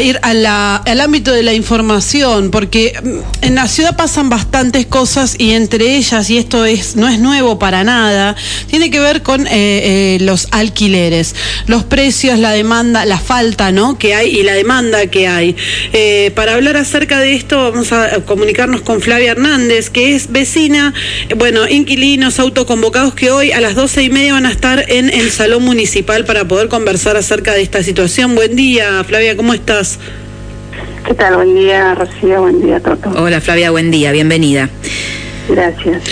[0.00, 5.52] ir al ámbito de la información, porque mm, en la ciudad pasan bastantes cosas y
[5.52, 8.36] entre ellas, y esto es no es nuevo para nada,
[8.68, 11.34] tiene que ver con eh, los alquileres,
[11.66, 13.98] los precios, la demanda, la falta ¿no?
[13.98, 15.56] que hay y la demanda que hay.
[16.34, 20.94] para hablar acerca de esto, vamos a comunicarnos con Flavia Hernández, que es vecina,
[21.36, 25.30] bueno, inquilinos autoconvocados que hoy a las doce y media van a estar en el
[25.30, 28.34] Salón Municipal para poder conversar acerca de esta situación.
[28.34, 29.89] Buen día, Flavia, ¿cómo estás?
[31.06, 31.36] ¿Qué tal?
[31.36, 32.42] Buen día, Rocío.
[32.42, 33.10] Buen día, Toto.
[33.16, 34.12] Hola, Flavia, buen día.
[34.12, 34.68] Bienvenida.
[35.48, 36.02] Gracias.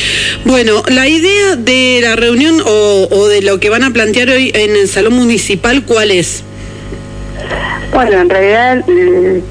[0.45, 4.75] Bueno, la idea de la reunión o, de lo que van a plantear hoy en
[4.75, 6.43] el Salón Municipal, ¿cuál es?
[7.93, 9.43] Bueno, en realidad, eh,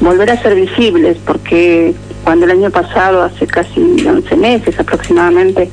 [0.00, 5.70] volver a ser visibles, porque cuando el año pasado, hace casi 11 meses aproximadamente,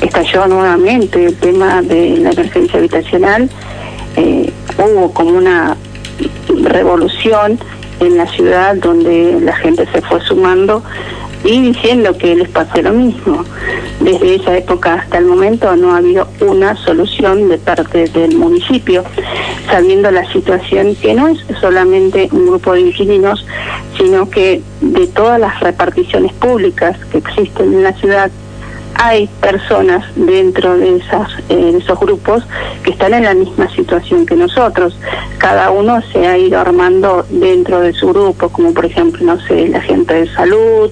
[0.00, 3.48] estalló nuevamente el tema de la emergencia habitacional,
[4.16, 5.76] eh, hubo como una
[6.62, 7.58] revolución
[8.00, 10.82] en la ciudad donde la gente se fue sumando
[11.44, 13.44] y diciendo que les pasó lo mismo.
[14.00, 19.04] Desde esa época hasta el momento no ha habido una solución de parte del municipio,
[19.70, 23.46] sabiendo la situación que no es solamente un grupo de inquilinos,
[23.96, 28.30] sino que de todas las reparticiones públicas que existen en la ciudad,
[28.94, 32.44] hay personas dentro de, esas, eh, esos grupos
[32.82, 34.98] que están en la misma situación que nosotros.
[35.38, 39.68] Cada uno se ha ido armando dentro de su grupo, como por ejemplo, no sé,
[39.68, 40.90] la gente de salud,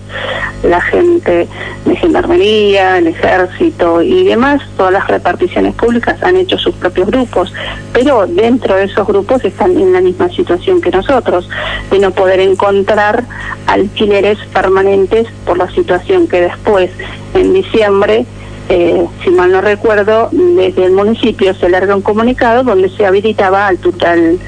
[0.64, 1.48] la gente
[1.84, 4.62] de gendarmería, el ejército y demás.
[4.76, 7.52] Todas las reparticiones públicas han hecho sus propios grupos,
[7.92, 11.48] pero dentro de esos grupos están en la misma situación que nosotros,
[11.90, 13.24] de no poder encontrar
[13.66, 16.90] alquileres permanentes por la situación que después
[17.34, 18.26] en diciembre,
[18.68, 23.66] eh, si mal no recuerdo, desde el municipio se larga un comunicado donde se habilitaba
[23.66, 24.38] al total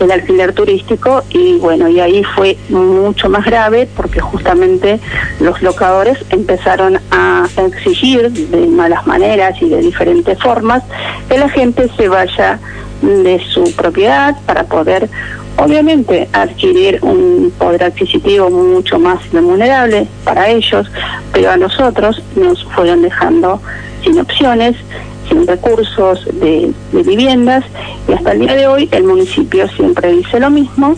[0.00, 5.00] el alquiler turístico y bueno, y ahí fue mucho más grave porque justamente
[5.40, 10.82] los locadores empezaron a exigir de malas maneras y de diferentes formas
[11.28, 12.58] que la gente se vaya
[13.02, 15.08] de su propiedad para poder
[15.56, 20.86] obviamente adquirir un poder adquisitivo mucho más remunerable para ellos,
[21.32, 23.60] pero a nosotros nos fueron dejando
[24.02, 24.76] sin opciones,
[25.28, 27.64] sin recursos de, viviendas
[28.08, 30.96] y hasta el día de hoy el municipio siempre dice lo mismo,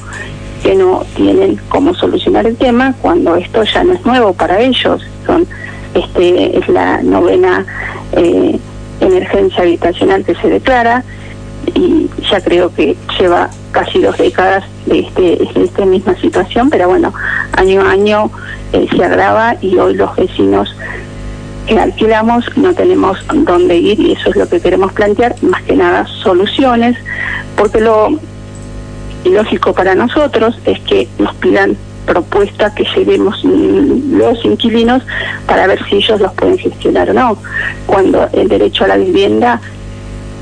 [0.63, 5.03] que no tienen cómo solucionar el tema cuando esto ya no es nuevo para ellos,
[5.27, 5.47] son
[5.95, 7.67] este es la novena
[8.13, 8.59] eh,
[9.01, 11.03] emergencia habitacional que se declara
[11.75, 17.13] y ya creo que lleva casi dos décadas de, este, esta misma situación, pero bueno,
[17.53, 18.31] año a año
[18.73, 20.75] eh, se agrava y hoy los vecinos
[21.71, 25.77] que alquilamos no tenemos dónde ir y eso es lo que queremos plantear, más que
[25.77, 26.97] nada soluciones,
[27.57, 28.19] porque lo
[29.25, 31.77] lógico para nosotros es que nos pidan
[32.07, 35.05] propuestas que llevemos los inquilinos
[35.47, 37.39] para ver si ellos los pueden gestionar o no,
[37.87, 39.61] cuando el derecho a la vivienda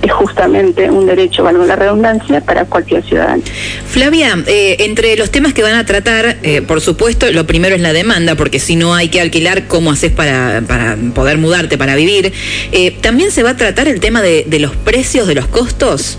[0.03, 3.42] es justamente un derecho, valga la redundancia, para cualquier ciudadano.
[3.86, 7.81] Flavia, eh, entre los temas que van a tratar, eh, por supuesto, lo primero es
[7.81, 11.97] la demanda, porque si no hay que alquilar, ¿cómo haces para, para poder mudarte, para
[11.97, 12.32] vivir?
[12.72, 16.19] Eh, ¿También se va a tratar el tema de, los precios, de los costos?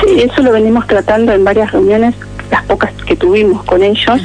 [0.00, 2.14] Sí, eso lo venimos tratando en varias reuniones
[2.50, 4.20] las pocas que tuvimos con ellos,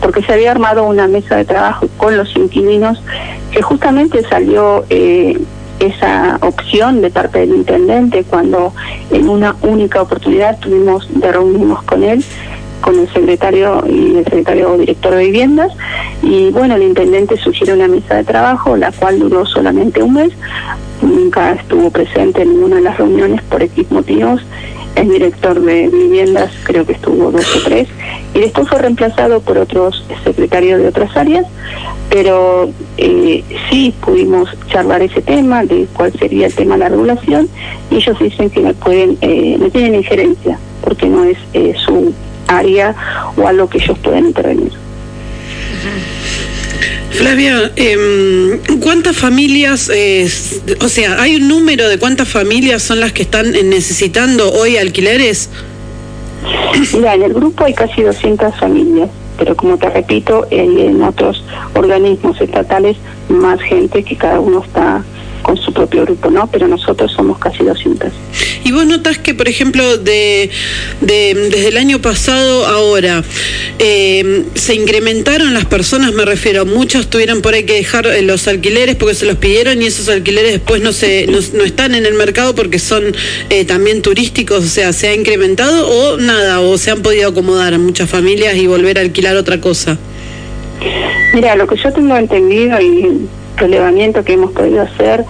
[0.00, 3.02] porque se había armado una mesa de trabajo con los inquilinos
[3.50, 5.36] que justamente salió eh,
[5.86, 8.72] esa opción de parte del intendente cuando
[9.10, 12.24] en una única oportunidad tuvimos de reunirnos con él
[12.82, 15.72] con el secretario y el secretario director de viviendas.
[16.20, 20.32] Y bueno el intendente sugiere una mesa de trabajo la cual duró solamente un mes.
[21.00, 24.42] Nunca estuvo presente en ninguna de las reuniones por X motivos
[24.94, 27.88] el director de viviendas creo que estuvo dos o tres
[28.34, 31.46] y después fue reemplazado por otros secretarios de otras áreas
[32.10, 37.48] pero eh, sí pudimos charlar ese tema de cuál sería el tema de la regulación
[37.90, 42.12] y ellos dicen que no pueden eh, no tienen injerencia porque no es eh, su
[42.48, 42.94] área
[43.36, 44.72] o algo que ellos pueden intervenir.
[47.12, 49.90] Flavia, eh, ¿cuántas familias,
[50.80, 55.50] o sea, hay un número de cuántas familias son las que están necesitando hoy alquileres?
[56.94, 61.44] Mira, en el grupo hay casi 200 familias, pero como te repito, hay en otros
[61.74, 62.96] organismos estatales
[63.28, 65.02] más gente que cada uno está
[65.42, 66.46] con su propio grupo, ¿no?
[66.46, 68.12] Pero nosotros somos casi 200.
[68.64, 70.50] ¿Y vos notas que, por ejemplo, de,
[71.00, 73.22] desde el año pasado ahora,
[73.78, 78.46] eh, se incrementaron las personas, me refiero, muchos tuvieron por ahí que dejar eh, los
[78.48, 82.14] alquileres porque se los pidieron y esos alquileres después no, se, no, están en el
[82.14, 83.14] mercado porque son
[83.50, 86.60] eh, también turísticos, o sea, ¿se ha incrementado o nada?
[86.60, 89.98] ¿O se han podido acomodar a muchas familias y volver a alquilar otra cosa?
[91.34, 93.26] Mira, lo que yo tengo entendido y
[93.56, 95.24] relevamiento que hemos podido hacer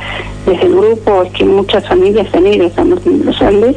[0.47, 3.77] desde el grupo es que muchas familias han ido a los Andes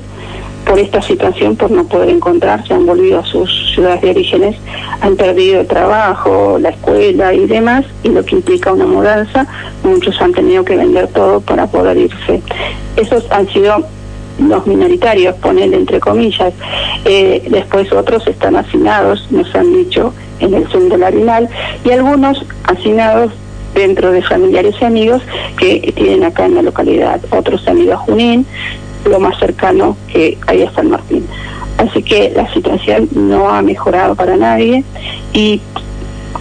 [0.66, 4.56] por esta situación, por no poder encontrarse, han volvido a sus ciudades de orígenes,
[5.00, 9.46] han perdido el trabajo, la escuela y demás, y lo que implica una mudanza,
[9.84, 12.42] muchos han tenido que vender todo para poder irse.
[12.96, 13.86] Esos han sido
[14.40, 16.54] los minoritarios, poner entre comillas.
[17.06, 21.48] Eh, después otros están hacinados, nos han dicho, en el sur del Arenal,
[21.84, 23.32] y algunos hacinados
[23.76, 25.22] dentro de familiares y amigos
[25.60, 27.22] que tienen acá en la localidad.
[27.30, 28.46] Otros han ido Junín,
[29.06, 31.28] lo más cercano que hay a San Martín.
[31.78, 34.84] Así que la situación no ha mejorado para nadie
[35.34, 35.62] y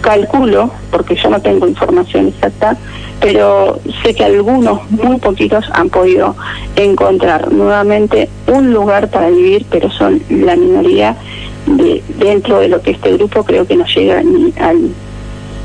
[0.01, 2.77] calculo, porque yo no tengo información exacta,
[3.19, 6.35] pero sé que algunos, muy poquitos, han podido
[6.75, 11.15] encontrar nuevamente un lugar para vivir, pero son la minoría
[11.65, 14.91] de, dentro de lo que este grupo creo que no llega ni al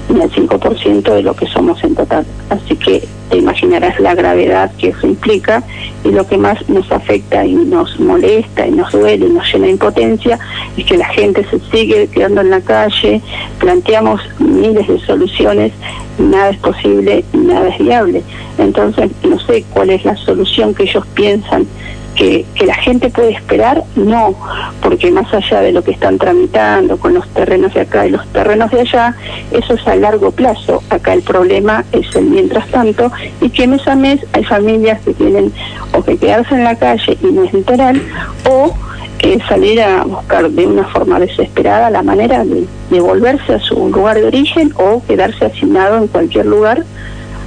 [0.08, 2.25] ni el 5% de lo que somos en total.
[2.49, 5.62] Así que te imaginarás la gravedad que eso implica
[6.05, 9.67] y lo que más nos afecta y nos molesta y nos duele y nos llena
[9.67, 10.38] de impotencia
[10.76, 13.20] es que la gente se sigue quedando en la calle,
[13.58, 15.73] planteamos miles de soluciones,
[16.19, 18.23] nada es posible, nada es viable.
[18.58, 21.67] Entonces, no sé cuál es la solución que ellos piensan
[22.15, 24.35] que, la gente puede esperar, no,
[24.83, 28.27] porque más allá de lo que están tramitando con los terrenos de acá y los
[28.29, 29.17] terrenos de allá,
[29.51, 30.83] eso es a largo plazo.
[30.91, 33.11] Acá el problema es el mientras tanto
[33.41, 35.53] y que mes a mes hay familias que tienen
[35.93, 38.01] o que quedarse en la calle y no es literal
[38.49, 38.75] o
[39.21, 43.89] eh, salir a buscar de una forma desesperada la manera de, de volverse a su
[43.89, 46.85] lugar de origen o quedarse asignado en cualquier lugar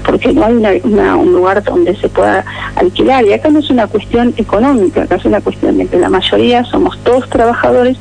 [0.06, 2.46] porque no hay un lugar donde se pueda
[2.76, 3.26] alquilar.
[3.26, 6.64] Y acá no es una cuestión económica, acá es una cuestión de que la mayoría
[6.66, 7.98] somos todos trabajadores,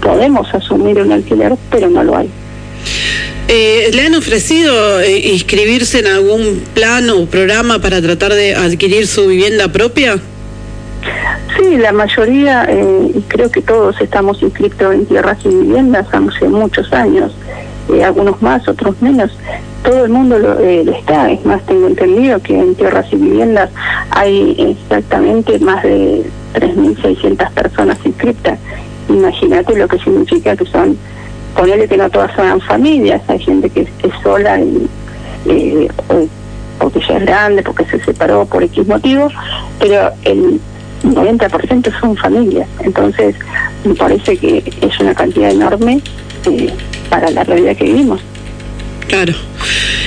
[0.00, 2.30] podemos asumir un alquiler, pero no lo hay.
[3.48, 9.06] Eh, ¿Le han ofrecido eh, inscribirse en algún plan o programa para tratar de adquirir
[9.06, 10.18] su vivienda propia?
[11.56, 16.48] Sí, la mayoría, eh, y creo que todos estamos inscritos en tierras y viviendas hace
[16.48, 17.32] muchos años,
[18.02, 19.30] algunos más, otros menos
[19.86, 21.30] todo el mundo lo, eh, está.
[21.30, 23.70] Es más, tengo entendido que en tierras y viviendas
[24.10, 26.24] hay exactamente más de
[26.54, 28.58] 3.600 personas inscritas.
[29.08, 30.98] Imagínate lo que significa que son,
[31.54, 33.88] ponerle que no todas son familias, hay gente que es,
[34.22, 34.88] sola y,
[35.46, 35.88] eh,
[36.80, 39.28] o, ya es grande, porque se separó por X motivo,
[39.78, 40.60] pero el
[41.04, 42.68] 90% son familias.
[42.80, 43.36] Entonces,
[43.84, 46.02] me parece que es una cantidad enorme
[46.46, 46.74] eh,
[47.16, 48.20] para la realidad que vivimos.
[49.08, 49.32] Claro.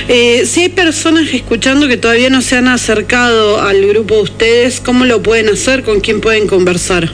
[0.06, 4.80] Eh, si hay personas escuchando que todavía no se han acercado al grupo de ustedes,
[4.80, 5.82] ¿cómo lo pueden hacer?
[5.82, 7.10] ¿Con quién pueden conversar?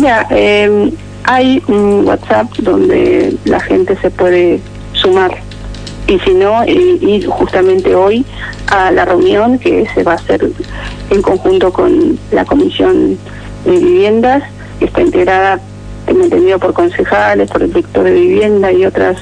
[0.00, 0.90] Ya, eh,
[1.22, 4.58] hay un WhatsApp donde la gente se puede
[4.94, 5.30] sumar.
[6.08, 8.24] Y si no, ir justamente hoy
[8.66, 10.50] a la reunión que se va a hacer
[11.10, 13.16] en conjunto con la Comisión
[13.64, 14.42] de Viviendas,
[14.80, 15.60] que está integrada
[16.06, 19.18] tengo entendido por concejales, por el director de vivienda y otras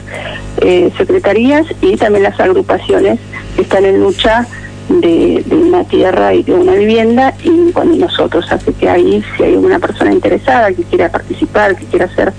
[0.61, 3.19] eh, secretarías, y también las agrupaciones
[3.57, 4.47] que están en lucha
[4.89, 8.51] de, una tierra y de una vivienda, y con nosotros.
[8.51, 12.33] Así que ahí, si hay una persona interesada que quiera participar, que quiera ser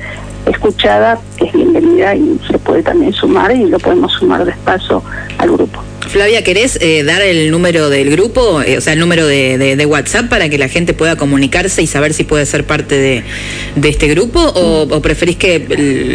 [0.46, 5.02] escuchada, es bienvenida y se puede también sumar y lo podemos sumar despacio
[5.38, 5.82] al grupo.
[6.14, 10.30] Flavia, ¿querés eh, dar el número del grupo, eh, o sea, el número de, WhatsApp
[10.30, 13.24] para que la gente pueda comunicarse y saber si puede ser parte de,
[13.90, 15.58] este grupo o, preferís que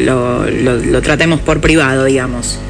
[0.06, 2.60] lo tratemos por privado, digamos?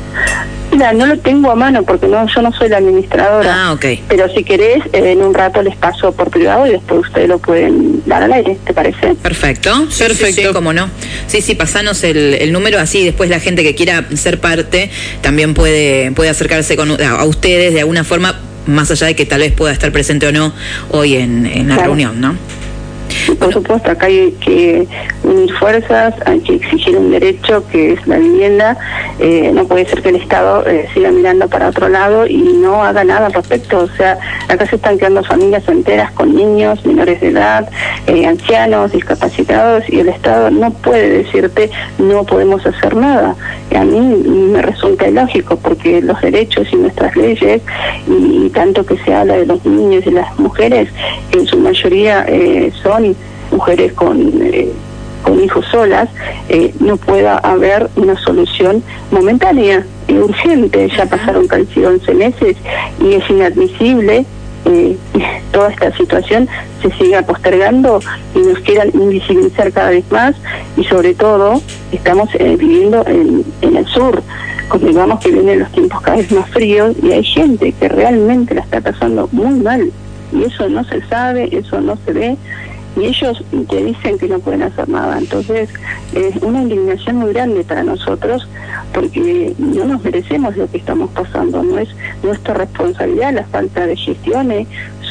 [0.79, 3.67] No lo tengo a mano porque no, yo no soy la administradora.
[3.67, 3.85] Ah, ok.
[4.09, 7.39] Pero si querés, eh, en un rato les paso por privado y después ustedes lo
[7.39, 9.15] pueden dar al aire, ¿te parece?
[9.17, 10.43] Perfecto, perfecto.
[10.43, 10.89] Sí, cómo no.
[11.27, 16.13] Sí, sí, pasanos el, número, así después la gente que quiera ser parte también puede,
[16.13, 19.73] puede acercarse con, a, ustedes de alguna forma, más allá de que tal vez pueda
[19.73, 20.53] estar presente o no
[20.91, 22.37] hoy en, la reunión, ¿no?
[23.39, 24.87] Por supuesto, acá hay que
[25.23, 28.77] unir fuerzas, hay que exigir un derecho que es la vivienda.
[29.19, 32.83] Eh, no puede ser que el Estado eh, siga mirando para otro lado y no
[32.83, 33.81] haga nada al respecto.
[33.81, 37.69] O sea, acá se están quedando familias enteras con niños, menores de edad,
[38.07, 43.35] eh, ancianos, discapacitados y el Estado no puede decirte no podemos hacer nada.
[43.71, 47.63] Y a mí me resulta ilógico porque los derechos y nuestras leyes
[48.07, 50.89] y, tanto que se habla de los niños y las mujeres,
[51.31, 52.27] que en su mayoría
[52.83, 52.98] son
[53.51, 54.71] mujeres con, eh,
[55.23, 56.09] con hijos solas,
[56.49, 60.89] eh, no pueda haber una solución momentánea y urgente.
[60.97, 62.57] Ya pasaron casi 11 meses
[63.01, 64.25] y es inadmisible
[64.65, 64.97] eh,
[65.53, 66.49] toda esta situación
[66.83, 68.01] se siga postergando
[68.35, 70.35] y nos quieran invisibilizar cada vez más
[70.77, 74.23] y sobre todo estamos viviendo en, en el sur
[74.69, 78.61] convengamos que vienen los tiempos cada vez más fríos y hay gente que realmente la
[78.61, 79.91] está pasando muy mal
[80.33, 82.37] y eso no se sabe, eso no se ve
[82.97, 85.19] y ellos te dicen que no pueden hacer nada.
[85.19, 85.69] Entonces,
[86.15, 88.49] es una indignación muy grande para nosotros
[88.93, 91.89] porque no nos merecemos lo que estamos pasando, no es
[92.23, 94.67] nuestra responsabilidad la falta de gestiones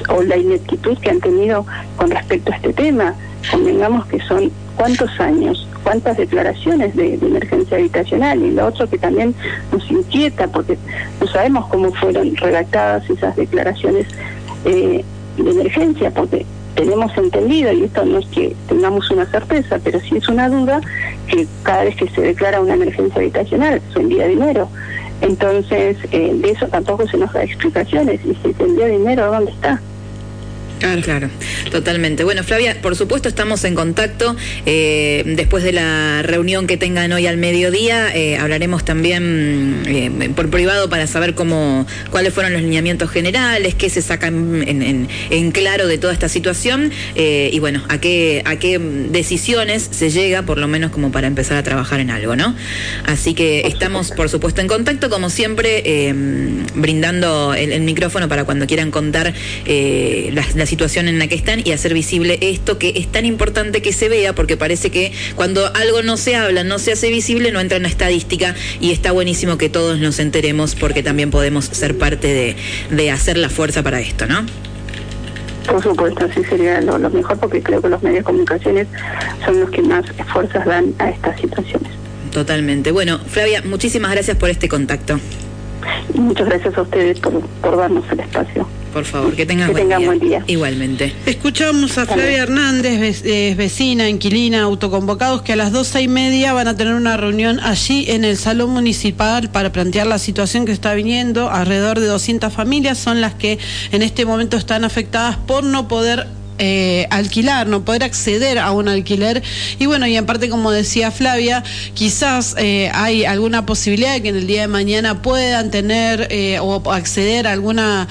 [0.10, 1.66] o la ineptitud que han tenido
[1.96, 3.14] con respecto a este tema.
[3.52, 9.34] Convengamos que son cuántos años, cuántas declaraciones de, emergencia habitacional y lo otro que también
[9.72, 10.78] nos inquieta porque
[11.22, 14.08] no sabemos cómo fueron redactadas esas declaraciones
[14.66, 15.04] eh,
[15.38, 16.46] de emergencia, porque
[16.78, 20.80] tenemos entendido, y esto no es que tengamos una certeza, pero sí es una duda,
[21.28, 24.70] que cada vez que se declara una emergencia habitacional se envía dinero.
[25.22, 28.22] Entonces, eh, de eso tampoco se nos da explicaciones.
[28.24, 29.82] Y si se envía dinero, ¿dónde está?
[30.80, 31.30] Claro, claro,
[31.72, 32.24] totalmente.
[32.24, 34.36] Bueno, Flavia, por supuesto estamos en contacto.
[34.66, 40.50] Eh, después de la reunión que tengan hoy al mediodía, eh, hablaremos también eh, por
[40.52, 45.88] privado para saber cómo, cuáles fueron los lineamientos generales, qué se saca en, en, claro
[45.88, 50.68] de toda esta situación y bueno, a qué, a qué decisiones se llega, por lo
[50.68, 52.56] menos como para empezar a trabajar en algo, ¿no?
[53.06, 56.14] Así que estamos, por supuesto, en contacto, como siempre,
[56.76, 59.34] brindando el, micrófono para cuando quieran contar
[59.66, 63.82] las, las situación en la que están y hacer visible esto que es tan importante
[63.82, 67.52] que se vea porque parece que cuando algo no se habla, no se hace visible,
[67.52, 71.66] no entra en la estadística y está buenísimo que todos nos enteremos porque también podemos
[71.66, 72.56] ser parte de,
[72.96, 74.46] de hacer la fuerza para esto, ¿no?
[75.68, 78.88] Por supuesto, así sería lo, lo, mejor porque creo que los medios de comunicaciones
[79.46, 81.92] son los que más fuerzas dan a estas situaciones.
[82.32, 82.92] Totalmente.
[82.92, 85.20] Bueno, Flavia, muchísimas gracias por este contacto.
[86.14, 89.36] muchas gracias a ustedes por, por darnos el espacio por favor.
[89.36, 90.44] Que tengan, buen, día.
[90.48, 91.14] Igualmente.
[91.28, 93.22] Escuchamos a Flavia Hernández,
[93.56, 98.06] vecina, inquilina, autoconvocados, que a las doce y media van a tener una reunión allí
[98.08, 101.52] en el Salón Municipal para plantear la situación que está viniendo.
[101.52, 103.60] Alrededor de 200 familias son las que
[103.92, 106.26] en este momento están afectadas por no poder
[106.60, 109.44] eh, alquilar, no poder acceder a un alquiler.
[109.80, 114.30] Y bueno, y en parte, como decía Flavia, quizás eh, hay alguna posibilidad de que
[114.30, 118.08] en el día de mañana puedan tener eh, o acceder a alguna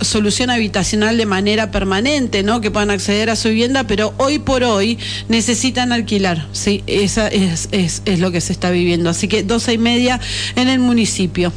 [0.00, 2.60] solución habitacional de manera permanente, ¿no?
[2.60, 6.46] Que puedan acceder a su vivienda, pero hoy por hoy necesitan alquilar.
[6.52, 9.10] Sí, esa es, es, es lo que se está viviendo.
[9.10, 10.20] Así que doce y media
[10.56, 11.52] en el municipio.